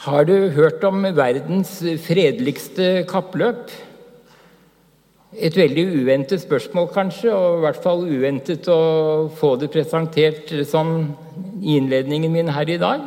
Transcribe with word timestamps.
Har 0.00 0.24
du 0.24 0.48
hørt 0.56 0.80
om 0.88 1.02
verdens 1.12 1.74
fredeligste 2.00 3.02
kappløp? 3.04 3.68
Et 5.36 5.52
veldig 5.52 5.82
uventet 5.92 6.40
spørsmål, 6.40 6.86
kanskje, 6.94 7.34
og 7.36 7.58
i 7.58 7.60
hvert 7.66 7.82
fall 7.84 8.06
uventet 8.08 8.70
å 8.72 8.78
få 9.36 9.50
det 9.60 9.68
presentert 9.74 10.48
sånn 10.70 10.94
i 11.60 11.76
innledningen 11.76 12.32
min 12.32 12.48
her 12.48 12.72
i 12.72 12.78
dag. 12.80 13.04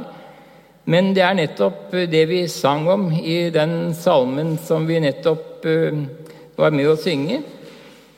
Men 0.86 1.16
det 1.18 1.26
er 1.26 1.40
nettopp 1.42 1.98
det 2.14 2.24
vi 2.30 2.44
sang 2.46 2.86
om 2.86 3.10
i 3.10 3.50
den 3.50 3.96
salmen 3.98 4.60
som 4.62 4.86
vi 4.86 5.02
nettopp 5.02 5.66
eh, 5.66 5.98
var 6.62 6.78
med 6.78 6.94
å 6.94 6.98
synge. 7.02 7.42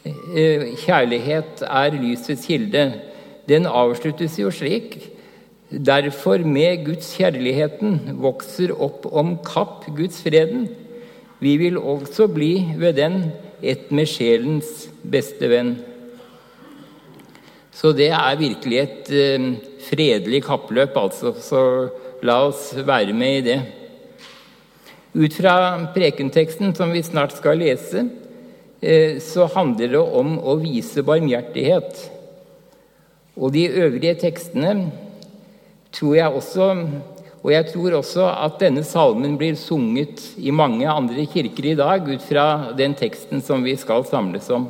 Eh, 0.03 0.73
kjærlighet 0.83 1.63
er 1.63 1.95
lysets 1.95 2.43
kilde. 2.51 2.89
Den 3.47 3.71
avsluttes 3.71 4.35
jo 4.43 4.51
slik 4.51 4.99
Derfor 5.69 6.43
med 6.45 6.83
Guds 6.85 7.07
kjærligheten 7.17 8.19
vokser 8.21 8.69
opp 8.77 9.07
om 9.09 9.33
kapp 9.41 9.87
Guds 9.97 10.19
freden. 10.21 10.67
Vi 11.41 11.55
vil 11.57 11.79
også 11.81 12.27
bli 12.29 12.75
ved 12.77 12.99
den 12.99 13.31
et 13.65 13.89
med 13.89 14.05
sjelens 14.05 14.85
beste 15.01 15.49
venn. 15.49 15.73
Så 17.73 17.95
det 17.97 18.11
er 18.13 18.37
virkelig 18.37 18.77
et 18.79 19.09
eh, 19.09 19.47
fredelig 19.89 20.43
kappløp, 20.45 20.93
altså. 20.95 21.33
Så 21.33 21.61
la 22.23 22.37
oss 22.45 22.69
være 22.77 23.13
med 23.17 23.39
i 23.39 23.45
det. 23.49 23.57
Ut 25.17 25.33
fra 25.33 25.55
prekenteksten 25.95 26.75
som 26.77 26.93
vi 26.93 27.01
snart 27.03 27.33
skal 27.35 27.57
lese, 27.59 28.05
eh, 28.85 29.17
så 29.17 29.49
handler 29.49 29.95
det 29.97 30.03
om 30.21 30.37
å 30.39 30.55
vise 30.61 31.03
barmhjertighet. 31.03 32.05
Og 33.35 33.51
de 33.57 33.65
øvrige 33.67 34.13
tekstene 34.21 34.91
tror 35.95 36.15
jeg 36.19 36.39
også 36.41 36.69
og 37.45 37.51
jeg 37.53 37.67
tror 37.69 37.99
også 37.99 38.23
at 38.25 38.55
denne 38.57 38.81
salmen 38.81 39.35
blir 39.37 39.53
sunget 39.59 40.23
i 40.41 40.49
mange 40.49 40.87
andre 40.89 41.27
kirker 41.29 41.67
i 41.69 41.75
dag 41.77 42.07
ut 42.09 42.23
fra 42.25 42.45
den 42.73 42.95
teksten 42.97 43.43
som 43.45 43.61
vi 43.61 43.75
skal 43.77 44.01
samles 44.09 44.49
om. 44.49 44.65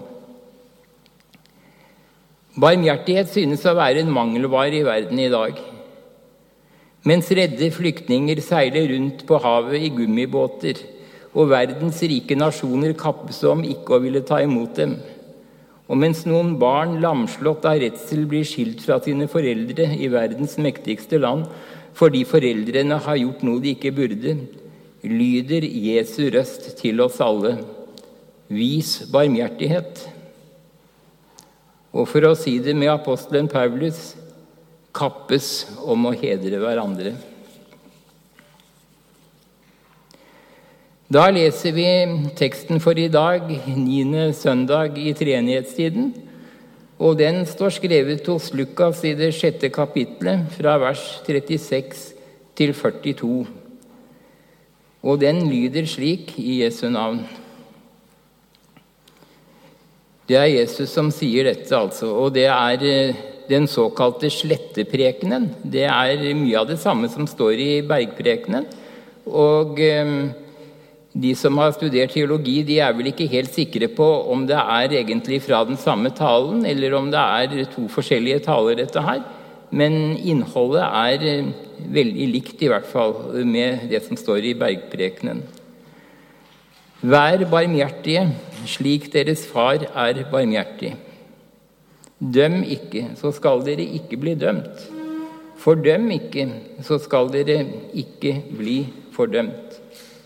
Barmhjertighet 2.60 3.32
synes 3.32 3.64
å 3.64 3.78
være 3.78 4.04
en 4.04 4.12
mangelvare 4.12 4.82
i 4.82 4.84
verden 4.84 5.22
i 5.24 5.32
dag. 5.32 5.56
Mens 7.08 7.32
redde 7.32 7.72
flyktninger 7.72 8.44
seiler 8.44 8.92
rundt 8.92 9.24
på 9.30 9.40
havet 9.40 9.88
i 9.88 9.94
gummibåter, 9.96 10.84
og 11.36 11.52
verdens 11.52 12.02
rike 12.04 12.36
nasjoner 12.36 12.96
kappes 13.00 13.40
om 13.48 13.64
ikke 13.64 13.96
å 13.96 14.04
ville 14.04 14.24
ta 14.28 14.42
imot 14.44 14.76
dem. 14.76 14.98
Og 15.86 16.00
mens 16.02 16.24
noen 16.26 16.56
barn 16.62 16.98
lamslått 17.04 17.66
av 17.70 17.78
redsel 17.82 18.26
blir 18.30 18.46
skilt 18.48 18.82
fra 18.82 18.98
sine 19.06 19.28
foreldre 19.30 19.92
i 20.00 20.10
verdens 20.10 20.58
mektigste 20.62 21.22
land 21.22 21.46
fordi 21.96 22.26
foreldrene 22.28 22.98
har 23.06 23.20
gjort 23.22 23.44
noe 23.48 23.62
de 23.64 23.72
ikke 23.72 23.94
burde, 23.96 24.34
lyder 25.06 25.64
Jesu 25.64 26.26
røst 26.34 26.74
til 26.82 27.00
oss 27.00 27.22
alle. 27.24 27.54
Vis 28.52 28.98
barmhjertighet. 29.14 30.02
Og 31.96 32.10
for 32.12 32.28
å 32.28 32.34
si 32.36 32.58
det 32.60 32.76
med 32.76 32.92
apostelen 32.92 33.48
Paulus 33.48 34.10
kappes 34.96 35.70
om 35.88 36.10
å 36.10 36.14
hedre 36.16 36.60
hverandre. 36.60 37.16
Da 41.06 41.28
leser 41.30 41.70
vi 41.70 41.86
teksten 42.34 42.80
for 42.82 42.98
i 42.98 43.12
dag, 43.14 43.44
niende 43.70 44.32
søndag 44.34 44.96
i 44.98 45.12
treenighetstiden. 45.14 46.08
Og 46.98 47.20
den 47.20 47.44
står 47.46 47.76
skrevet 47.76 48.26
hos 48.26 48.48
Lukas 48.58 49.04
i 49.06 49.12
det 49.14 49.30
sjette 49.38 49.70
kapitlet, 49.70 50.48
fra 50.58 50.80
vers 50.82 51.04
36 51.28 52.16
til 52.58 52.74
42. 52.74 53.46
Og 55.06 55.20
den 55.22 55.44
lyder 55.46 55.86
slik 55.86 56.34
i 56.42 56.64
Jesu 56.64 56.88
navn. 56.90 57.20
Det 60.26 60.40
er 60.40 60.50
Jesus 60.56 60.90
som 60.90 61.12
sier 61.14 61.46
dette, 61.46 61.70
altså. 61.70 62.10
Og 62.18 62.34
det 62.34 62.48
er 62.50 62.82
eh, 62.82 63.20
den 63.46 63.70
såkalte 63.70 64.32
sletteprekenen. 64.34 65.52
Det 65.62 65.86
er 65.86 66.26
mye 66.34 66.58
av 66.64 66.66
det 66.72 66.80
samme 66.82 67.12
som 67.14 67.30
står 67.30 67.62
i 67.62 67.70
bergprekenen. 67.86 68.66
Og 69.30 69.78
eh, 69.86 70.34
de 71.16 71.32
som 71.40 71.56
har 71.62 71.72
studert 71.72 72.12
teologi, 72.12 72.58
de 72.68 72.82
er 72.84 72.96
vel 72.96 73.08
ikke 73.14 73.30
helt 73.32 73.54
sikre 73.56 73.88
på 73.96 74.06
om 74.34 74.44
det 74.50 74.58
er 74.60 74.98
egentlig 75.00 75.40
fra 75.46 75.62
den 75.68 75.78
samme 75.80 76.12
talen, 76.12 76.66
eller 76.68 76.98
om 76.98 77.08
det 77.12 77.22
er 77.22 77.70
to 77.72 77.86
forskjellige 77.92 78.42
taler, 78.50 78.76
dette 78.82 79.04
her. 79.04 79.22
Men 79.72 80.18
innholdet 80.20 80.84
er 80.84 81.24
eh, 81.30 81.54
veldig 81.96 82.28
likt, 82.34 82.60
i 82.60 82.72
hvert 82.72 82.88
fall, 82.90 83.16
med 83.48 83.88
det 83.92 84.04
som 84.04 84.20
står 84.20 84.52
i 84.52 84.58
bergprekenen. 84.60 85.40
Vær 87.06 87.44
barmhjertige, 87.48 88.28
slik 88.68 89.08
deres 89.14 89.46
far 89.48 89.88
er 89.88 90.24
barmhjertig. 90.32 90.96
Døm 92.20 92.62
ikke, 92.64 93.10
så 93.20 93.32
skal 93.36 93.64
dere 93.64 93.86
ikke 94.00 94.20
bli 94.20 94.36
dømt. 94.40 94.84
Fordøm 95.64 96.10
ikke, 96.12 96.50
så 96.84 97.00
skal 97.02 97.32
dere 97.34 97.62
ikke 97.96 98.36
bli 98.58 98.82
fordømt. 99.16 99.65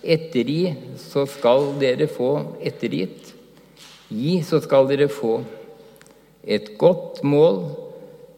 Ettergi, 0.03 0.75
så 0.97 1.25
skal 1.27 1.73
dere 1.81 2.07
få 2.07 2.31
ettergitt. 2.63 3.33
Gi, 4.09 4.39
så 4.45 4.61
skal 4.63 4.87
dere 4.89 5.09
få. 5.11 5.39
Et 6.43 6.71
godt 6.79 7.21
mål, 7.27 7.61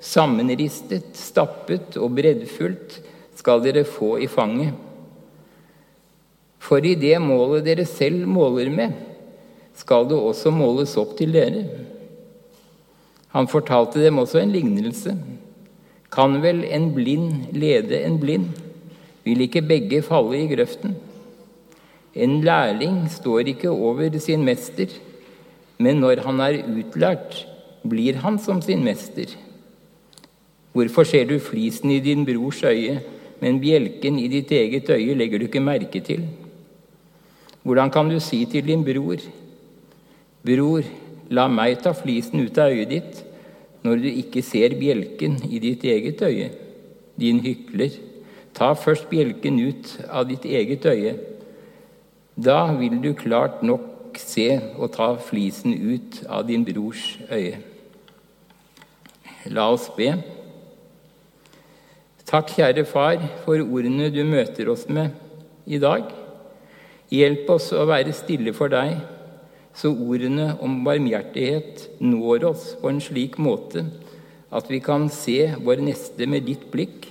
sammenristet, 0.01 1.13
stappet 1.17 1.97
og 2.01 2.16
breddfullt, 2.17 2.97
skal 3.38 3.61
dere 3.63 3.85
få 3.88 4.16
i 4.22 4.29
fanget. 4.29 4.73
For 6.61 6.83
i 6.85 6.95
det 6.97 7.17
målet 7.22 7.66
dere 7.66 7.85
selv 7.89 8.28
måler 8.29 8.69
med, 8.73 8.97
skal 9.78 10.09
det 10.09 10.17
også 10.17 10.51
måles 10.53 10.97
opp 10.99 11.16
til 11.17 11.33
dere. 11.33 11.63
Han 13.31 13.47
fortalte 13.47 14.01
dem 14.03 14.19
også 14.22 14.41
en 14.41 14.51
lignelse. 14.53 15.16
Kan 16.11 16.41
vel 16.43 16.66
en 16.67 16.89
blind 16.93 17.53
lede 17.55 18.01
en 18.03 18.19
blind? 18.19 18.49
Vil 19.23 19.45
ikke 19.45 19.63
begge 19.63 20.01
falle 20.03 20.41
i 20.41 20.49
grøften? 20.51 20.97
En 22.16 22.41
lærling 22.44 23.05
står 23.09 23.39
ikke 23.39 23.69
over 23.69 24.17
sin 24.19 24.44
mester, 24.44 24.91
men 25.79 26.01
når 26.03 26.25
han 26.25 26.39
er 26.44 26.59
utlært, 26.67 27.45
blir 27.88 28.19
han 28.19 28.38
som 28.39 28.61
sin 28.61 28.83
mester. 28.83 29.31
Hvorfor 30.73 31.03
ser 31.07 31.25
du 31.25 31.39
flisen 31.39 31.91
i 31.91 31.99
din 31.99 32.25
brors 32.25 32.63
øye, 32.63 32.99
men 33.39 33.61
bjelken 33.61 34.19
i 34.19 34.27
ditt 34.27 34.51
eget 34.51 34.89
øye 34.89 35.16
legger 35.16 35.39
du 35.39 35.47
ikke 35.47 35.63
merke 35.63 35.99
til? 35.99 36.27
Hvordan 37.63 37.91
kan 37.91 38.09
du 38.09 38.19
si 38.19 38.45
til 38.45 38.67
din 38.67 38.83
bror, 38.83 39.17
Bror, 40.43 40.81
la 41.29 41.45
meg 41.47 41.83
ta 41.83 41.91
flisen 41.93 42.41
ut 42.41 42.57
av 42.57 42.72
øyet 42.73 42.89
ditt, 42.89 43.25
når 43.85 43.99
du 44.01 44.07
ikke 44.09 44.41
ser 44.41 44.73
bjelken 44.79 45.38
i 45.49 45.59
ditt 45.59 45.83
eget 45.85 46.22
øye? 46.22 46.49
Din 47.19 47.39
hykler, 47.39 47.93
ta 48.53 48.73
først 48.73 49.05
bjelken 49.09 49.59
ut 49.61 49.99
av 50.09 50.25
ditt 50.28 50.45
eget 50.45 50.85
øye 50.85 51.13
da 52.36 52.72
vil 52.78 53.00
du 53.03 53.12
klart 53.14 53.64
nok 53.64 54.18
se 54.19 54.59
og 54.78 54.92
ta 54.96 55.14
flisen 55.19 55.74
ut 55.74 56.22
av 56.28 56.47
din 56.47 56.64
brors 56.68 57.18
øye. 57.31 57.59
La 59.52 59.68
oss 59.74 59.90
be. 59.97 60.14
Takk, 62.31 62.53
kjære 62.56 62.86
Far, 62.88 63.20
for 63.44 63.59
ordene 63.59 64.08
du 64.14 64.22
møter 64.24 64.70
oss 64.72 64.86
med 64.88 65.12
i 65.68 65.80
dag. 65.81 66.06
Hjelp 67.12 67.50
oss 67.52 67.72
å 67.75 67.84
være 67.90 68.16
stille 68.16 68.53
for 68.56 68.72
deg, 68.72 69.02
så 69.75 69.91
ordene 69.91 70.53
om 70.64 70.78
barmhjertighet 70.86 71.90
når 72.00 72.46
oss 72.53 72.70
på 72.80 72.91
en 72.91 73.03
slik 73.03 73.36
måte 73.40 73.84
at 74.52 74.68
vi 74.72 74.80
kan 74.84 75.09
se 75.12 75.53
vår 75.64 75.84
neste 75.84 76.28
med 76.28 76.47
ditt 76.47 76.70
blikk 76.72 77.10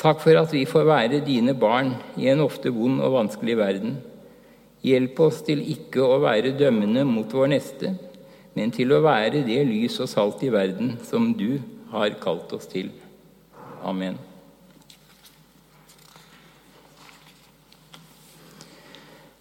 Takk 0.00 0.22
for 0.22 0.38
at 0.40 0.52
vi 0.54 0.62
får 0.64 0.86
være 0.88 1.18
dine 1.26 1.52
barn 1.52 1.90
i 2.16 2.30
en 2.32 2.40
ofte 2.40 2.72
vond 2.72 3.02
og 3.04 3.18
vanskelig 3.18 3.56
verden. 3.58 3.98
Hjelp 4.80 5.18
oss 5.20 5.42
til 5.44 5.60
ikke 5.74 6.00
å 6.00 6.16
være 6.22 6.54
dømmende 6.56 7.04
mot 7.04 7.28
vår 7.36 7.52
neste, 7.52 7.92
men 8.56 8.72
til 8.72 8.94
å 8.96 9.02
være 9.04 9.42
det 9.44 9.60
lys 9.68 9.98
og 10.00 10.08
salt 10.08 10.40
i 10.46 10.48
verden 10.52 10.94
som 11.04 11.34
du 11.36 11.60
har 11.92 12.16
kalt 12.22 12.56
oss 12.56 12.64
til. 12.70 12.88
Amen. 13.84 14.16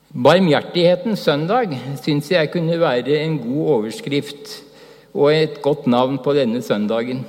Barmhjertighetens 0.10 1.24
søndag 1.24 1.72
syns 2.04 2.34
jeg 2.34 2.52
kunne 2.52 2.76
være 2.82 3.22
en 3.22 3.40
god 3.40 3.76
overskrift 3.78 4.58
og 5.14 5.32
et 5.32 5.62
godt 5.64 5.88
navn 5.88 6.20
på 6.20 6.34
denne 6.36 6.60
søndagen. 6.66 7.24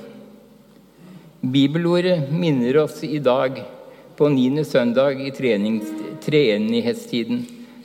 Bibelordet 1.41 2.27
minner 2.29 2.77
oss 2.83 2.99
i 3.01 3.17
dag, 3.17 3.55
på 4.13 4.27
niende 4.29 4.61
søndag 4.61 5.17
i 5.25 5.31
treenighetstiden. 5.33 7.39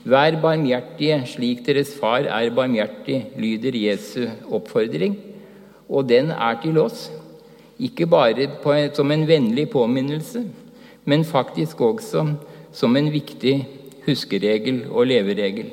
Vær 0.05 0.37
barmhjertige 0.43 1.23
slik 1.25 1.63
deres 1.65 1.95
far 1.97 2.29
er 2.29 2.53
barmhjertig, 2.53 3.33
lyder 3.41 3.79
Jesu 3.81 4.29
oppfordring. 4.53 5.17
Og 5.89 6.05
den 6.05 6.37
er 6.37 6.61
til 6.61 6.77
oss, 6.85 7.09
ikke 7.81 8.05
bare 8.07 8.61
på, 8.61 8.77
som 8.93 9.11
en 9.11 9.25
vennlig 9.25 9.71
påminnelse, 9.73 10.45
men 11.09 11.25
faktisk 11.25 11.81
også 11.81 12.29
som 12.77 12.97
en 12.97 13.09
viktig 13.09 13.65
huskeregel 14.05 14.85
og 14.91 15.09
leveregel. 15.09 15.73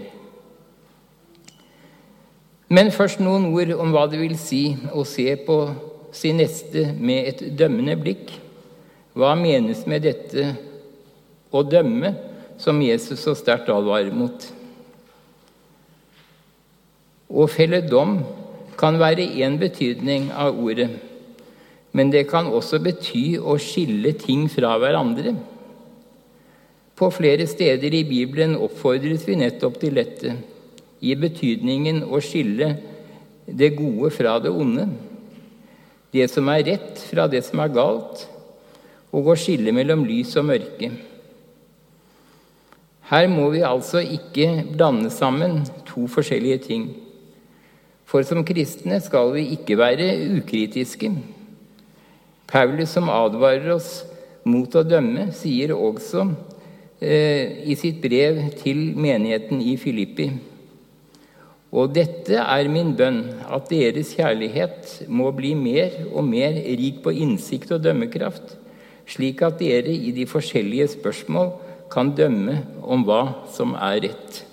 Men 2.72 2.96
først 2.96 3.20
noen 3.20 3.52
ord 3.52 3.76
om 3.76 3.92
hva 3.92 4.08
det 4.08 4.24
vil 4.24 4.40
si 4.40 4.70
å 4.96 5.04
se 5.04 5.36
på 5.44 5.66
sin 6.14 6.38
neste 6.38 6.92
med 6.98 7.30
et 7.32 7.44
dømmende 7.58 7.96
blikk. 8.00 8.32
Hva 9.18 9.34
menes 9.38 9.84
med 9.90 10.06
dette 10.06 10.54
å 11.54 11.64
dømme, 11.66 12.14
som 12.58 12.80
Jesus 12.82 13.24
så 13.26 13.34
sterkt 13.38 13.72
advarer 13.74 14.14
mot? 14.14 14.46
Å 17.34 17.48
felle 17.50 17.82
dom 17.86 18.20
kan 18.78 19.00
være 19.02 19.26
én 19.42 19.58
betydning 19.62 20.30
av 20.38 20.58
ordet, 20.62 20.90
men 21.94 22.10
det 22.14 22.28
kan 22.30 22.50
også 22.50 22.80
bety 22.82 23.38
å 23.38 23.58
skille 23.62 24.14
ting 24.22 24.48
fra 24.50 24.76
hverandre. 24.82 25.36
På 26.98 27.10
flere 27.14 27.46
steder 27.50 27.94
i 27.94 28.04
Bibelen 28.06 28.54
oppfordres 28.58 29.26
vi 29.28 29.38
nettopp 29.42 29.80
til 29.82 29.98
dette, 29.98 30.36
i 31.02 31.16
betydningen 31.20 32.04
å 32.06 32.22
skille 32.24 32.70
det 33.46 33.74
gode 33.76 34.14
fra 34.14 34.38
det 34.42 34.54
onde, 34.54 34.88
det 36.14 36.30
som 36.30 36.50
er 36.54 36.66
rett 36.68 37.02
fra 37.10 37.26
det 37.30 37.42
som 37.46 37.62
er 37.64 37.74
galt, 37.74 38.28
og 39.14 39.34
å 39.34 39.38
skille 39.38 39.74
mellom 39.74 40.06
lys 40.06 40.36
og 40.38 40.48
mørke. 40.50 40.92
Her 43.10 43.28
må 43.30 43.50
vi 43.54 43.66
altså 43.66 44.02
ikke 44.02 44.64
blande 44.74 45.10
sammen 45.14 45.64
to 45.90 46.08
forskjellige 46.10 46.62
ting. 46.68 46.88
For 48.10 48.26
som 48.26 48.46
kristne 48.46 49.00
skal 49.02 49.34
vi 49.36 49.48
ikke 49.58 49.78
være 49.78 50.08
ukritiske. 50.38 51.12
Paulus, 52.50 52.94
som 52.94 53.10
advarer 53.10 53.74
oss 53.74 54.04
mot 54.46 54.74
å 54.76 54.86
dømme, 54.86 55.32
sier 55.34 55.74
også 55.74 56.28
eh, 57.02 57.66
i 57.66 57.78
sitt 57.80 58.02
brev 58.04 58.42
til 58.62 58.92
menigheten 58.98 59.62
i 59.62 59.78
Filippi 59.82 60.30
og 61.74 61.94
dette 61.96 62.38
er 62.38 62.70
min 62.70 62.92
bønn, 62.94 63.24
at 63.50 63.72
deres 63.72 64.14
kjærlighet 64.14 65.08
må 65.10 65.32
bli 65.34 65.56
mer 65.58 65.96
og 66.12 66.28
mer 66.28 66.54
rik 66.54 67.02
på 67.02 67.16
innsikt 67.26 67.74
og 67.74 67.82
dømmekraft, 67.82 68.54
slik 69.10 69.42
at 69.42 69.58
dere 69.58 69.90
i 69.90 70.14
de 70.14 70.28
forskjellige 70.30 70.92
spørsmål 70.94 71.50
kan 71.94 72.14
dømme 72.14 72.60
om 72.82 73.02
hva 73.08 73.24
som 73.56 73.74
er 73.74 74.04
rett. 74.06 74.44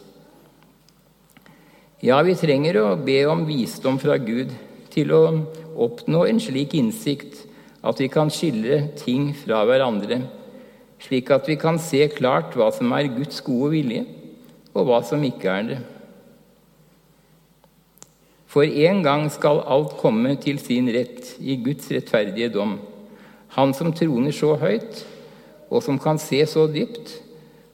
Ja, 2.00 2.22
vi 2.24 2.32
trenger 2.40 2.80
å 2.80 2.96
be 2.96 3.20
om 3.28 3.44
visdom 3.44 4.00
fra 4.00 4.16
Gud 4.16 4.56
til 4.90 5.12
å 5.12 5.22
oppnå 5.76 6.24
en 6.24 6.40
slik 6.40 6.72
innsikt 6.78 7.44
at 7.84 8.00
vi 8.00 8.08
kan 8.12 8.32
skille 8.32 8.86
ting 8.96 9.30
fra 9.36 9.60
hverandre, 9.68 10.22
slik 11.04 11.28
at 11.36 11.48
vi 11.48 11.60
kan 11.60 11.76
se 11.80 12.06
klart 12.16 12.56
hva 12.56 12.72
som 12.72 12.96
er 12.96 13.12
Guds 13.12 13.44
gode 13.44 13.74
vilje, 13.76 14.06
og 14.72 14.88
hva 14.88 15.04
som 15.04 15.20
ikke 15.26 15.52
er 15.52 15.68
det. 15.68 15.80
For 18.50 18.66
en 18.66 19.04
gang 19.06 19.28
skal 19.30 19.62
alt 19.70 19.94
komme 20.00 20.34
til 20.42 20.58
sin 20.58 20.90
rett 20.90 21.36
i 21.38 21.54
Guds 21.62 21.86
rettferdige 21.94 22.50
dom. 22.50 22.78
Han 23.54 23.74
som 23.74 23.92
troner 23.94 24.34
så 24.34 24.56
høyt, 24.58 25.04
og 25.70 25.84
som 25.86 26.00
kan 26.02 26.18
se 26.18 26.42
så 26.50 26.66
dypt, 26.70 27.12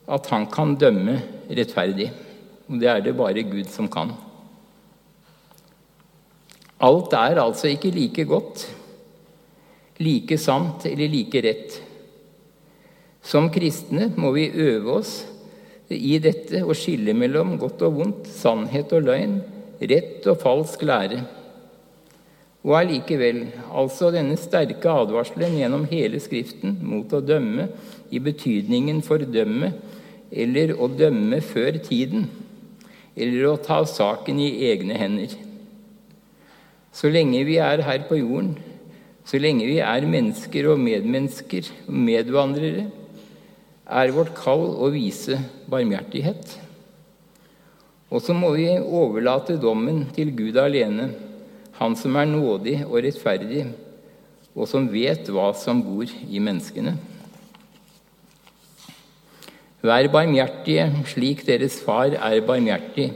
at 0.07 0.29
han 0.29 0.45
kan 0.53 0.75
dømme 0.77 1.17
rettferdig. 1.49 2.11
Og 2.69 2.77
det 2.81 2.91
er 2.91 3.01
det 3.01 3.15
bare 3.17 3.45
Gud 3.47 3.65
som 3.73 3.89
kan. 3.89 4.13
Alt 6.77 7.13
er 7.17 7.41
altså 7.41 7.71
ikke 7.71 7.89
like 7.95 8.27
godt, 8.29 8.67
like 9.97 10.37
sant 10.37 10.85
eller 10.85 11.09
like 11.09 11.41
rett. 11.41 11.79
Som 13.25 13.49
kristne 13.49 14.11
må 14.15 14.29
vi 14.35 14.51
øve 14.53 14.99
oss 14.99 15.23
i 15.89 16.19
dette 16.21 16.61
å 16.61 16.75
skille 16.77 17.15
mellom 17.17 17.55
godt 17.57 17.81
og 17.87 17.97
vondt, 17.97 18.29
sannhet 18.29 18.93
og 18.93 19.07
løgn, 19.07 19.39
rett 19.79 20.25
og 20.29 20.39
falsk 20.41 20.85
lære. 20.87 21.21
Og 22.67 22.73
allikevel, 22.81 23.45
altså 23.71 24.09
denne 24.11 24.35
sterke 24.39 24.91
advarselen 24.91 25.55
gjennom 25.59 25.85
hele 25.87 26.19
Skriften 26.19 26.79
mot 26.83 27.13
å 27.15 27.21
dømme 27.23 27.69
i 28.11 28.19
betydningen 28.23 28.99
fordømme 29.05 29.71
eller 30.27 30.73
å 30.75 30.89
dømme 30.91 31.39
før 31.45 31.77
tiden, 31.79 32.27
eller 33.15 33.47
å 33.47 33.59
ta 33.63 33.79
saken 33.87 34.41
i 34.43 34.49
egne 34.67 34.97
hender. 34.99 35.31
Så 36.91 37.11
lenge 37.13 37.45
vi 37.47 37.59
er 37.63 37.85
her 37.85 38.03
på 38.09 38.19
jorden, 38.19 38.57
så 39.27 39.39
lenge 39.39 39.67
vi 39.69 39.79
er 39.83 40.07
mennesker 40.07 40.67
og 40.71 40.81
medmennesker 40.81 41.69
og 41.87 41.97
medvandrere, 42.09 42.87
er 43.87 44.11
vårt 44.15 44.33
kall 44.35 44.65
å 44.83 44.89
vise 44.91 45.39
barmhjertighet. 45.71 46.57
Og 48.07 48.23
så 48.23 48.33
må 48.33 48.53
vi 48.55 48.69
overlate 48.77 49.57
dommen 49.59 50.05
til 50.15 50.31
Gud 50.35 50.59
alene, 50.61 51.11
Han 51.77 51.93
som 51.95 52.15
er 52.15 52.25
nådig 52.25 52.79
og 52.87 53.03
rettferdig, 53.05 53.67
og 54.55 54.65
som 54.65 54.87
vet 54.89 55.27
hva 55.29 55.51
som 55.53 55.83
bor 55.85 56.09
i 56.09 56.39
menneskene. 56.41 56.95
Vær 59.85 60.09
barmhjertige 60.09 60.87
slik 61.05 61.43
deres 61.45 61.77
far 61.85 62.15
er 62.17 62.41
barmhjertig, 62.41 63.11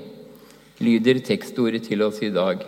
lyder 0.77 1.23
tekstordet 1.25 1.87
til 1.89 2.05
oss 2.05 2.21
i 2.21 2.29
dag. 2.29 2.61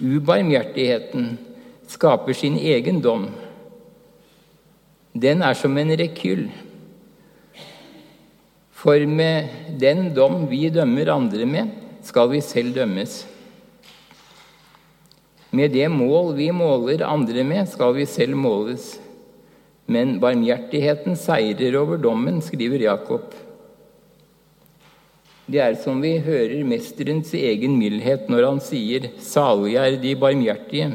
Ubarmhjertigheten 0.00 1.34
skaper 1.92 2.32
sin 2.32 2.56
egen 2.56 3.02
dom. 3.04 3.28
Den 5.12 5.44
er 5.44 5.52
som 5.52 5.76
en 5.76 5.92
rekyll. 6.00 6.46
For 8.82 8.98
med 9.06 9.78
den 9.78 10.08
dom 10.10 10.48
vi 10.50 10.66
dømmer 10.74 11.12
andre 11.14 11.46
med, 11.46 11.68
skal 12.02 12.32
vi 12.32 12.40
selv 12.42 12.72
dømmes. 12.74 13.20
Med 15.54 15.70
det 15.70 15.86
mål 15.92 16.32
vi 16.34 16.48
måler 16.50 17.04
andre 17.06 17.44
med, 17.46 17.68
skal 17.70 17.94
vi 17.94 18.08
selv 18.10 18.34
måles. 18.34 18.96
Men 19.86 20.16
barmhjertigheten 20.18 21.14
seirer 21.14 21.76
over 21.78 22.00
dommen, 22.02 22.40
skriver 22.42 22.88
Jakob. 22.88 23.36
Det 25.46 25.60
er 25.62 25.76
som 25.78 26.02
vi 26.02 26.16
hører 26.22 26.64
mesterens 26.66 27.30
egen 27.38 27.76
mildhet 27.78 28.26
når 28.30 28.46
han 28.48 28.60
sier 28.62 29.10
'Salige 29.18 29.78
er 29.78 29.96
de 30.02 30.14
barmhjertige, 30.16 30.94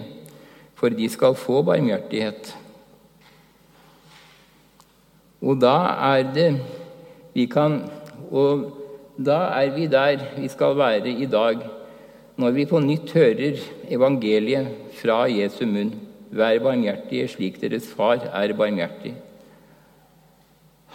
for 0.75 0.89
de 0.89 1.07
skal 1.10 1.36
få 1.36 1.62
barmhjertighet'. 1.63 2.51
Og 5.42 5.62
da 5.62 5.78
er 6.16 6.24
det 6.34 6.50
vi 7.38 7.46
kan 7.46 7.84
Og 8.32 8.65
da 9.17 9.38
er 9.62 9.72
vi 9.75 9.86
der 9.88 10.20
vi 10.36 10.48
skal 10.51 10.75
være 10.77 11.10
i 11.10 11.25
dag, 11.25 11.62
når 12.38 12.51
vi 12.51 12.65
på 12.65 12.79
nytt 12.84 13.13
hører 13.15 13.62
evangeliet 13.89 14.67
fra 15.00 15.24
Jesu 15.32 15.63
munn. 15.65 15.94
Vær 16.27 16.60
barmhjertige 16.60 17.29
slik 17.32 17.62
deres 17.62 17.88
far 17.88 18.20
er 18.36 18.53
barmhjertig. 18.53 19.13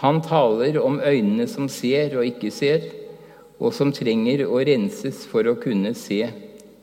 Han 0.02 0.20
taler 0.20 0.76
om 0.82 1.00
øynene 1.00 1.46
som 1.48 1.70
ser 1.72 2.18
og 2.18 2.26
ikke 2.26 2.50
ser, 2.50 2.84
og 3.58 3.72
som 3.72 3.94
trenger 3.94 4.44
å 4.44 4.60
renses 4.60 5.24
for 5.30 5.48
å 5.48 5.56
kunne 5.56 5.94
se 5.96 6.20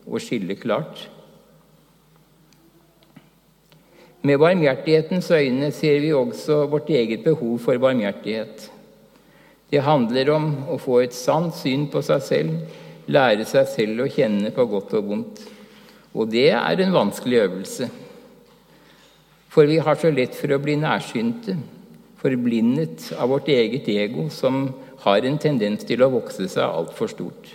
og 0.07 0.17
skille 0.23 0.57
klart. 0.57 1.05
Med 4.25 4.41
barmhjertighetens 4.41 5.29
øyne 5.31 5.71
ser 5.71 6.01
vi 6.01 6.11
også 6.11 6.65
vårt 6.71 6.89
eget 6.89 7.23
behov 7.23 7.59
for 7.63 7.77
barmhjertighet. 7.77 8.71
Det 9.69 9.81
handler 9.85 10.31
om 10.33 10.47
å 10.73 10.79
få 10.81 11.03
et 11.03 11.13
sant 11.13 11.53
syn 11.53 11.87
på 11.93 12.01
seg 12.05 12.23
selv, 12.25 12.77
lære 13.09 13.45
seg 13.45 13.67
selv 13.69 14.05
å 14.05 14.09
kjenne 14.09 14.49
på 14.53 14.65
godt 14.69 14.95
og 14.97 15.09
vondt. 15.11 15.41
Og 16.17 16.29
det 16.31 16.49
er 16.57 16.81
en 16.81 16.95
vanskelig 16.95 17.43
øvelse. 17.43 17.89
For 19.49 19.69
vi 19.69 19.77
har 19.81 19.97
så 19.97 20.09
lett 20.13 20.35
for 20.37 20.53
å 20.53 20.61
bli 20.61 20.75
nærsynte, 20.81 21.57
forblindet 22.19 23.11
av 23.17 23.29
vårt 23.31 23.49
eget 23.53 23.87
ego, 23.93 24.27
som 24.33 24.71
har 25.05 25.25
en 25.25 25.37
tendens 25.41 25.85
til 25.87 26.03
å 26.03 26.11
vokse 26.11 26.49
seg 26.51 26.65
altfor 26.65 27.09
stort. 27.11 27.53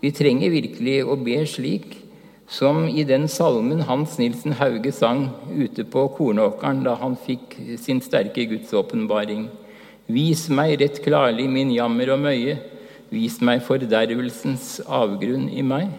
Vi 0.00 0.10
trenger 0.12 0.52
virkelig 0.52 0.98
å 1.04 1.16
be 1.16 1.36
slik 1.48 1.94
som 2.50 2.84
i 2.88 3.06
den 3.08 3.24
salmen 3.32 3.84
Hans 3.88 4.18
Nilsen 4.20 4.56
Hauge 4.58 4.92
sang 4.92 5.30
ute 5.48 5.86
på 5.88 6.08
kornåkeren 6.16 6.82
da 6.84 6.96
han 7.00 7.16
fikk 7.16 7.56
sin 7.80 8.02
sterke 8.04 8.44
gudsåpenbaring. 8.50 9.46
Vis 10.10 10.48
meg 10.52 10.76
rett 10.82 11.00
klarlig 11.04 11.46
min 11.48 11.70
jammer 11.72 12.12
og 12.12 12.20
møye, 12.26 12.58
vis 13.14 13.38
meg 13.44 13.62
fordervelsens 13.64 14.82
avgrunn 14.84 15.46
i 15.48 15.64
meg. 15.64 15.92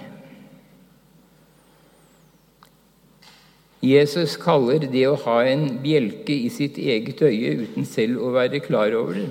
Jesus 3.86 4.34
kaller 4.42 4.86
det 4.90 5.04
å 5.10 5.18
ha 5.26 5.40
en 5.46 5.66
bjelke 5.82 6.34
i 6.34 6.50
sitt 6.54 6.78
eget 6.82 7.22
øye 7.22 7.52
uten 7.66 7.86
selv 7.86 8.24
å 8.26 8.32
være 8.34 8.62
klar 8.66 8.94
over 8.98 9.20
det. 9.20 9.28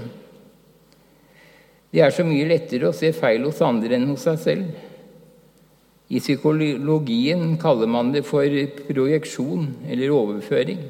Det 1.95 2.03
er 2.03 2.15
så 2.15 2.27
mye 2.27 2.47
lettere 2.51 2.91
å 2.91 2.95
se 2.95 3.13
feil 3.15 3.47
hos 3.47 3.63
andre 3.63 3.95
enn 3.95 4.09
hos 4.11 4.27
seg 4.27 4.39
selv. 4.43 4.71
I 6.11 6.21
psykologien 6.21 7.55
kaller 7.63 7.91
man 7.91 8.11
det 8.15 8.25
for 8.27 8.47
projeksjon 8.91 9.69
eller 9.91 10.15
overføring. 10.15 10.83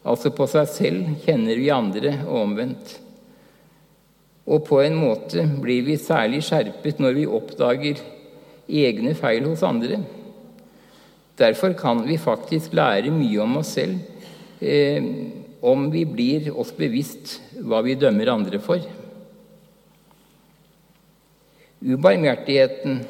Altså 0.00 0.32
på 0.32 0.46
seg 0.48 0.68
selv 0.72 1.08
kjenner 1.26 1.58
vi 1.60 1.68
andre, 1.72 2.14
og 2.24 2.44
omvendt. 2.46 2.94
Og 4.50 4.64
på 4.66 4.80
en 4.82 4.96
måte 4.96 5.44
blir 5.60 5.84
vi 5.86 5.98
særlig 6.00 6.40
skjerpet 6.46 7.02
når 7.02 7.18
vi 7.18 7.26
oppdager 7.28 8.00
egne 8.70 9.12
feil 9.18 9.44
hos 9.50 9.62
andre. 9.66 10.00
Derfor 11.40 11.76
kan 11.76 12.02
vi 12.06 12.16
faktisk 12.20 12.72
lære 12.76 13.12
mye 13.12 13.44
om 13.44 13.60
oss 13.60 13.74
selv 13.76 14.00
eh, 14.60 15.04
om 15.60 15.86
vi 15.92 16.06
blir 16.08 16.50
oss 16.56 16.72
bevisst 16.76 17.38
hva 17.60 17.82
vi 17.84 17.98
dømmer 18.00 18.32
andre 18.32 18.60
for. 18.64 18.82
Ubarmhjertigheten, 21.80 23.00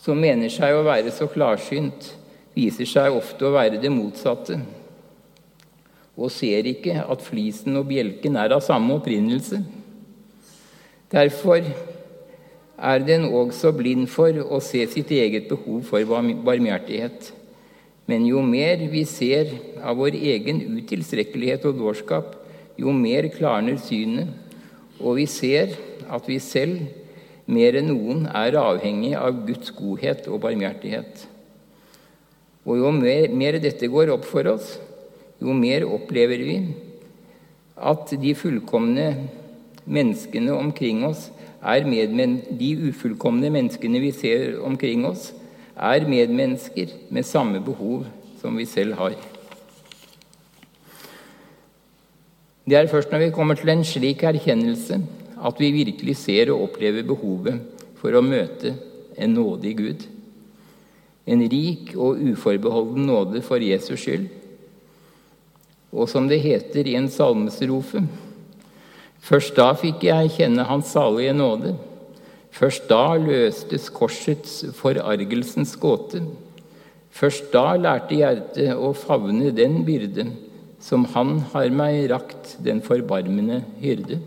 som 0.00 0.20
mener 0.20 0.52
seg 0.52 0.76
å 0.76 0.84
være 0.86 1.12
så 1.12 1.28
klarsynt, 1.28 2.12
viser 2.56 2.88
seg 2.88 3.16
ofte 3.16 3.48
å 3.48 3.52
være 3.56 3.80
det 3.80 3.92
motsatte 3.92 4.60
og 6.16 6.32
ser 6.32 6.66
ikke 6.68 6.96
at 7.04 7.24
flisen 7.24 7.76
og 7.76 7.90
bjelken 7.90 8.38
er 8.40 8.54
av 8.56 8.64
samme 8.64 8.96
opprinnelse. 8.96 9.60
Derfor 11.12 11.60
er 12.76 13.04
den 13.04 13.28
også 13.28 13.72
blind 13.76 14.08
for 14.12 14.36
å 14.42 14.60
se 14.64 14.82
sitt 14.90 15.12
eget 15.12 15.48
behov 15.48 15.84
for 15.88 16.16
barmhjertighet. 16.44 17.32
Men 18.06 18.26
jo 18.28 18.42
mer 18.44 18.82
vi 18.90 19.04
ser 19.08 19.52
av 19.82 19.98
vår 20.00 20.16
egen 20.16 20.60
utilstrekkelighet 20.78 21.64
og 21.68 21.78
dårskap, 21.80 22.34
jo 22.78 22.92
mer 22.92 23.28
klarner 23.34 23.80
synet, 23.80 24.30
og 25.00 25.18
vi 25.18 25.26
ser 25.28 25.74
at 26.12 26.28
vi 26.28 26.38
selv 26.40 26.84
mer 27.46 27.76
enn 27.78 27.90
noen 27.90 28.26
er 28.30 28.58
avhengig 28.58 29.14
av 29.18 29.44
Guds 29.46 29.72
godhet 29.74 30.26
og 30.30 30.40
barmhjertighet. 30.44 31.26
Og 32.66 32.80
jo 32.80 32.90
mer, 32.94 33.28
mer 33.30 33.58
dette 33.62 33.90
går 33.90 34.10
opp 34.14 34.26
for 34.26 34.48
oss, 34.50 34.76
jo 35.40 35.52
mer 35.56 35.84
opplever 35.88 36.42
vi 36.44 36.58
at 37.76 38.12
de 38.22 38.34
fullkomne 38.34 39.08
menneskene 39.84 40.54
omkring 40.56 41.04
oss 41.06 41.28
er 41.66 41.86
medmen 41.88 42.38
de 42.58 42.70
ufullkomne 42.88 43.50
menneskene 43.52 44.00
vi 44.00 44.12
ser 44.14 44.60
omkring 44.64 45.04
oss, 45.08 45.32
er 45.76 46.06
medmennesker 46.08 46.92
med 47.10 47.26
samme 47.26 47.60
behov 47.60 48.06
som 48.40 48.56
vi 48.56 48.64
selv 48.64 48.94
har. 49.00 49.16
Det 52.66 52.74
er 52.78 52.90
først 52.90 53.12
når 53.12 53.26
vi 53.26 53.34
kommer 53.34 53.58
til 53.58 53.70
en 53.70 53.84
slik 53.84 54.24
erkjennelse, 54.26 55.00
at 55.36 55.60
vi 55.60 55.70
virkelig 55.74 56.16
ser 56.16 56.50
og 56.54 56.70
opplever 56.70 57.06
behovet 57.06 57.60
for 58.00 58.14
å 58.16 58.24
møte 58.24 58.74
en 59.18 59.36
nådig 59.36 59.74
Gud. 59.78 60.06
En 61.26 61.42
rik 61.50 61.92
og 61.94 62.22
uforbeholden 62.22 63.06
nåde 63.06 63.42
for 63.42 63.62
Jesus 63.62 64.00
skyld 64.02 64.26
og 65.96 66.10
som 66.12 66.28
det 66.28 66.42
heter 66.44 66.86
i 66.86 66.96
en 66.98 67.08
salmestrofe 67.10 68.04
Først 69.26 69.56
da 69.58 69.72
fikk 69.74 70.04
jeg 70.06 70.34
kjenne 70.36 70.66
Hans 70.68 70.92
salige 70.94 71.32
nåde. 71.34 71.72
Først 72.54 72.84
da 72.86 73.16
løstes 73.18 73.88
korsets 73.90 74.60
forargelsens 74.78 75.72
gåte. 75.82 76.20
Først 77.10 77.48
da 77.50 77.72
lærte 77.74 78.14
hjertet 78.14 78.76
å 78.76 78.92
favne 78.94 79.50
den 79.56 79.80
byrde 79.86 80.28
som 80.86 81.08
Han 81.16 81.40
har 81.52 81.72
meg 81.74 82.04
rakt, 82.12 82.54
den 82.62 82.82
forbarmende 82.84 83.64
hyrde. 83.80 84.20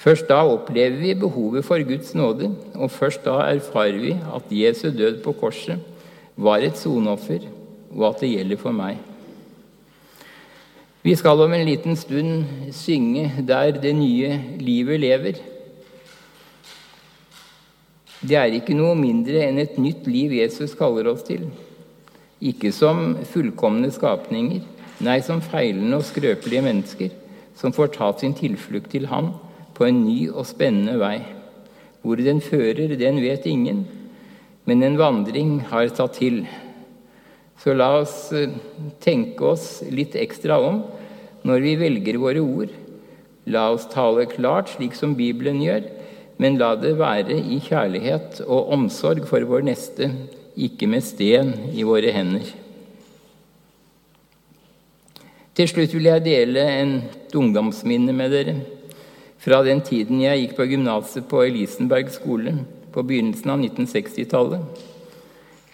Først 0.00 0.26
da 0.32 0.40
opplever 0.48 0.96
vi 0.98 1.12
behovet 1.14 1.66
for 1.68 1.84
Guds 1.86 2.14
nåde, 2.16 2.48
og 2.74 2.90
først 2.90 3.22
da 3.28 3.36
erfarer 3.52 4.00
vi 4.00 4.16
at 4.16 4.50
Jesu 4.50 4.88
død 4.90 5.20
på 5.22 5.36
korset 5.36 5.78
var 6.40 6.64
et 6.64 6.80
soneoffer, 6.80 7.44
og 7.92 8.08
at 8.08 8.24
det 8.24 8.32
gjelder 8.32 8.62
for 8.64 8.74
meg. 8.74 8.96
Vi 11.02 11.14
skal 11.16 11.40
om 11.40 11.52
en 11.52 11.64
liten 11.64 11.96
stund 11.96 12.44
synge 12.72 13.32
'Der 13.46 13.70
det 13.70 13.96
nye 13.96 14.40
livet 14.58 15.00
lever'. 15.00 15.40
Det 18.20 18.36
er 18.36 18.44
ikke 18.44 18.74
noe 18.76 18.94
mindre 18.94 19.48
enn 19.48 19.58
et 19.58 19.78
nytt 19.78 20.06
liv 20.06 20.32
Jesus 20.32 20.74
kaller 20.74 21.08
oss 21.08 21.22
til. 21.22 21.48
Ikke 22.40 22.72
som 22.72 23.16
fullkomne 23.24 23.90
skapninger, 23.90 24.60
nei, 25.00 25.20
som 25.20 25.40
feilende 25.40 25.96
og 25.96 26.04
skrøpelige 26.04 26.62
mennesker 26.62 27.08
som 27.60 27.72
får 27.72 27.92
ta 27.96 28.12
sin 28.18 28.34
tilflukt 28.34 28.90
til 28.90 29.06
Han 29.06 29.34
på 29.76 29.84
en 29.84 30.04
ny 30.04 30.30
og 30.30 30.46
spennende 30.48 30.96
vei. 31.00 31.20
Hvor 32.02 32.16
den 32.16 32.40
fører, 32.40 32.96
den 32.96 33.20
vet 33.20 33.46
ingen, 33.46 33.86
men 34.64 34.82
en 34.82 34.98
vandring 34.98 35.60
har 35.68 35.88
tatt 35.88 36.16
til. 36.20 36.46
Så 37.60 37.74
la 37.76 37.90
oss 38.00 38.30
eh, 38.32 38.52
tenke 39.04 39.44
oss 39.52 39.82
litt 39.92 40.16
ekstra 40.16 40.56
om 40.64 40.82
når 41.44 41.64
vi 41.64 41.74
velger 41.80 42.20
våre 42.20 42.40
ord. 42.40 42.72
La 43.50 43.68
oss 43.74 43.88
tale 43.92 44.26
klart, 44.30 44.72
slik 44.74 44.96
som 44.96 45.16
Bibelen 45.16 45.60
gjør, 45.64 45.84
men 46.40 46.56
la 46.60 46.72
det 46.80 46.94
være 47.00 47.36
i 47.36 47.60
kjærlighet 47.60 48.42
og 48.46 48.72
omsorg 48.76 49.26
for 49.28 49.44
vår 49.48 49.66
neste, 49.68 50.08
ikke 50.56 50.88
med 50.88 51.04
sten 51.04 51.52
i 51.76 51.84
våre 51.84 52.12
hender. 52.14 52.48
Til 55.56 55.68
slutt 55.68 55.92
vil 55.92 56.08
jeg 56.08 56.24
dele 56.24 56.62
en 56.80 56.92
ungdomsminne 57.36 58.14
med 58.16 58.32
dere 58.32 58.54
fra 59.40 59.62
den 59.64 59.82
tiden 59.84 60.20
jeg 60.22 60.44
gikk 60.44 60.54
på 60.56 60.68
gymnaset 60.68 61.26
på 61.28 61.42
Elisenberg 61.46 62.08
skole 62.12 62.54
på 62.92 63.04
begynnelsen 63.04 63.52
av 63.52 63.60
1960-tallet. 63.60 64.82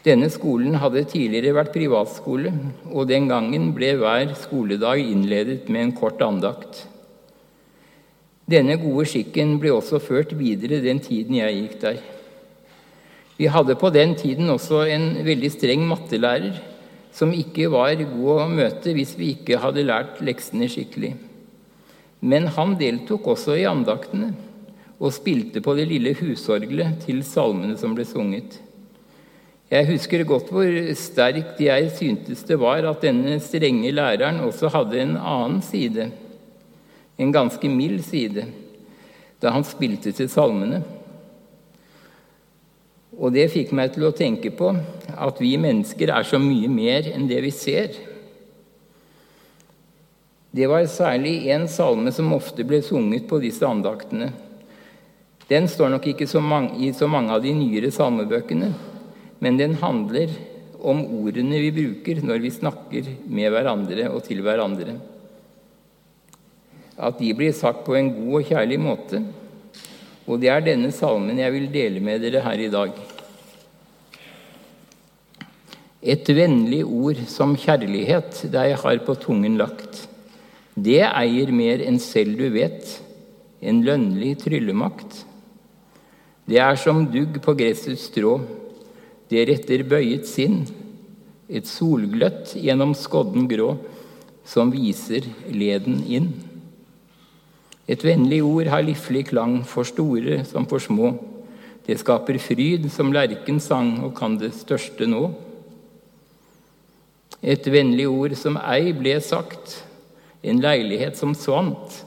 Denne 0.07 0.29
skolen 0.31 0.77
hadde 0.79 1.03
tidligere 1.11 1.57
vært 1.57 1.73
privatskole, 1.75 2.53
og 2.95 3.09
den 3.11 3.25
gangen 3.27 3.73
ble 3.75 3.97
hver 3.99 4.37
skoledag 4.39 5.01
innledet 5.03 5.65
med 5.67 5.83
en 5.83 5.95
kort 5.99 6.21
andakt. 6.23 6.85
Denne 8.47 8.77
gode 8.79 9.09
skikken 9.11 9.57
ble 9.59 9.73
også 9.75 9.99
ført 9.99 10.31
videre 10.39 10.79
den 10.85 11.01
tiden 11.03 11.41
jeg 11.41 11.57
gikk 11.57 11.81
der. 11.83 11.99
Vi 13.37 13.49
hadde 13.51 13.75
på 13.81 13.91
den 13.91 14.15
tiden 14.17 14.53
også 14.53 14.85
en 14.87 15.09
veldig 15.27 15.51
streng 15.57 15.83
mattelærer, 15.91 16.61
som 17.11 17.35
ikke 17.35 17.67
var 17.73 17.99
god 17.99 18.45
å 18.45 18.47
møte 18.53 18.95
hvis 18.95 19.17
vi 19.19 19.33
ikke 19.35 19.59
hadde 19.59 19.85
lært 19.89 20.23
leksene 20.23 20.69
skikkelig. 20.71 21.17
Men 22.23 22.47
han 22.55 22.77
deltok 22.79 23.27
også 23.35 23.59
i 23.59 23.67
andaktene 23.67 24.31
og 24.97 25.13
spilte 25.13 25.61
på 25.65 25.75
det 25.77 25.89
lille 25.91 26.15
husorgelet 26.17 27.03
til 27.03 27.25
salmene 27.27 27.75
som 27.81 27.99
ble 27.99 28.07
sunget. 28.07 28.61
Jeg 29.67 29.89
husker 29.89 30.23
godt 30.23 30.53
hvor 30.55 30.69
sterkt 30.95 31.59
jeg 31.59 31.89
syntes 31.97 32.45
det 32.47 32.59
var 32.63 32.87
at 32.87 33.03
denne 33.03 33.41
strenge 33.43 33.91
læreren 33.91 34.39
også 34.47 34.71
hadde 34.71 35.01
en 35.03 35.17
annen 35.19 35.59
side, 35.65 36.13
en 37.19 37.33
ganske 37.35 37.69
mild 37.69 38.05
side, 38.07 38.47
da 39.43 39.51
han 39.51 39.67
spilte 39.67 40.15
til 40.15 40.31
salmene. 40.31 40.85
Og 43.19 43.35
det 43.35 43.49
fikk 43.51 43.75
meg 43.75 43.91
til 43.95 44.07
å 44.07 44.15
tenke 44.15 44.53
på 44.55 44.71
at 45.17 45.43
vi 45.43 45.57
mennesker 45.59 46.15
er 46.15 46.29
så 46.29 46.39
mye 46.39 46.71
mer 46.71 47.11
enn 47.11 47.27
det 47.27 47.43
vi 47.43 47.51
ser. 47.51 47.97
Det 50.55 50.71
var 50.71 50.87
særlig 50.87 51.41
én 51.51 51.67
salme 51.67 52.15
som 52.15 52.31
ofte 52.39 52.63
ble 52.65 52.85
sunget 52.87 53.27
på 53.27 53.43
disse 53.43 53.67
andaktene. 53.67 54.31
Den 55.51 55.67
står 55.67 55.91
nok 55.97 56.07
ikke 56.13 56.31
så 56.31 56.39
mange, 56.39 56.77
i 56.87 56.95
så 56.95 57.11
mange 57.11 57.35
av 57.35 57.43
de 57.43 57.51
nyere 57.55 57.91
salmebøkene, 57.95 58.71
men 59.43 59.59
den 59.61 59.77
handler 59.81 60.33
om 60.87 61.03
ordene 61.21 61.61
vi 61.61 61.73
bruker 61.75 62.23
når 62.25 62.43
vi 62.45 62.53
snakker 62.55 63.11
med 63.27 63.51
hverandre 63.53 64.09
og 64.13 64.23
til 64.27 64.43
hverandre. 64.45 64.97
At 66.97 67.19
de 67.21 67.33
blir 67.37 67.53
sagt 67.57 67.85
på 67.85 67.97
en 67.99 68.13
god 68.15 68.41
og 68.41 68.49
kjærlig 68.53 68.79
måte. 68.81 69.21
Og 70.27 70.41
det 70.43 70.51
er 70.51 70.65
denne 70.65 70.91
salmen 70.95 71.39
jeg 71.39 71.55
vil 71.55 71.69
dele 71.73 72.03
med 72.03 72.23
dere 72.25 72.43
her 72.45 72.63
i 72.63 72.73
dag. 72.73 72.97
Et 76.07 76.29
vennlig 76.39 76.85
ord 76.85 77.21
som 77.29 77.57
kjærlighet 77.59 78.45
deg 78.53 78.77
har 78.79 79.01
på 79.05 79.17
tungen 79.21 79.57
lagt. 79.59 80.05
Det 80.77 81.03
eier 81.07 81.51
mer 81.57 81.83
enn 81.83 81.99
selv 82.03 82.39
du 82.39 82.47
vet, 82.55 82.85
en 83.65 83.81
lønnlig 83.83 84.37
tryllemakt. 84.43 85.25
Det 86.47 86.61
er 86.63 86.77
som 86.79 87.07
dugg 87.11 87.41
på 87.43 87.57
gressets 87.59 88.07
strå, 88.11 88.37
det 89.31 89.47
retter 89.49 89.83
bøyet 89.89 90.29
sinn, 90.29 90.65
et 91.47 91.67
solgløtt 91.67 92.57
gjennom 92.59 92.95
skodden 92.99 93.47
grå, 93.51 93.75
som 94.47 94.71
viser 94.71 95.27
leden 95.51 96.03
inn. 96.07 96.29
Et 97.87 98.03
vennlig 98.03 98.41
ord 98.43 98.71
har 98.71 98.85
liflig 98.87 99.29
klang, 99.31 99.61
for 99.67 99.87
store 99.87 100.43
som 100.47 100.67
for 100.71 100.83
små. 100.83 101.15
Det 101.87 101.99
skaper 102.01 102.39
fryd 102.43 102.89
som 102.91 103.13
lerken 103.15 103.61
sang, 103.63 104.01
og 104.03 104.15
kan 104.19 104.39
det 104.39 104.53
største 104.59 105.07
nå. 105.11 105.29
Et 107.43 107.67
vennlig 107.71 108.09
ord 108.11 108.35
som 108.39 108.59
ei 108.59 108.91
ble 108.97 109.15
sagt, 109.23 109.81
en 110.47 110.63
leilighet 110.63 111.19
som 111.19 111.35
svant. 111.35 112.03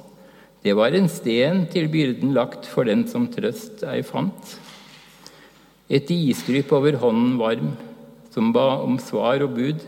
Det 0.63 0.75
var 0.75 0.95
en 0.95 1.07
sten 1.11 1.63
til 1.71 1.87
byrden 1.91 2.33
lagt 2.35 2.67
for 2.67 2.87
den 2.87 3.05
som 3.07 3.27
trøst 3.31 3.85
ei 3.87 4.01
fant. 4.03 4.57
Et 5.89 6.11
isdrypp 6.13 6.71
over 6.77 6.99
hånden 7.01 7.37
varm, 7.39 7.73
som 8.29 8.53
ba 8.53 8.77
om 8.83 8.99
svar 9.01 9.41
og 9.41 9.55
bud. 9.57 9.81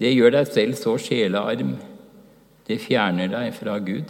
Det 0.00 0.14
gjør 0.14 0.32
deg 0.38 0.48
selv 0.48 0.78
så 0.80 0.96
sjelearm. 0.96 1.74
Det 2.64 2.78
fjerner 2.80 3.28
deg 3.28 3.52
fra 3.56 3.76
Gud. 3.84 4.08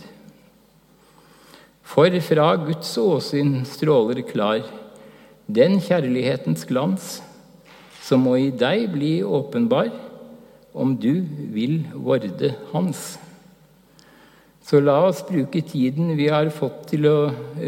For 1.83 2.15
fra 2.23 2.53
Guds 2.63 2.93
åsyn 3.03 3.65
stråler 3.67 4.23
klar 4.29 4.63
den 5.51 5.81
kjærlighetens 5.83 6.63
glans 6.69 7.17
som 8.05 8.23
må 8.23 8.37
i 8.39 8.53
deg 8.55 8.87
bli 8.93 9.17
åpenbar 9.27 9.91
om 10.71 10.95
du 10.95 11.25
vil 11.51 11.81
vorde 11.95 12.53
hans. 12.71 13.19
Så 14.67 14.81
la 14.85 14.99
oss 15.09 15.23
bruke 15.27 15.63
tiden 15.67 16.13
vi 16.19 16.29
har 16.31 16.51
fått 16.53 16.91
til 16.93 17.09
å, 17.09 17.17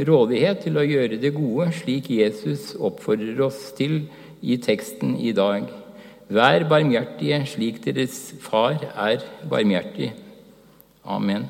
rådighet 0.06 0.66
til 0.66 0.76
å 0.76 0.84
gjøre 0.86 1.18
det 1.22 1.32
gode, 1.34 1.70
slik 1.74 2.10
Jesus 2.12 2.74
oppfordrer 2.76 3.40
oss 3.48 3.70
til 3.78 4.02
i 4.42 4.58
teksten 4.60 5.16
i 5.16 5.32
dag. 5.36 5.70
Vær 6.32 6.68
barmhjertige 6.68 7.42
slik 7.48 7.82
deres 7.84 8.20
far 8.44 8.78
er 8.92 9.24
barmhjertig. 9.48 10.12
Amen. 11.02 11.48